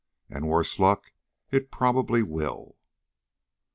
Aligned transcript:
And 0.31 0.47
worse 0.49 0.79
luck, 0.79 1.13
it 1.51 1.69
probably 1.69 2.23
will." 2.23 2.75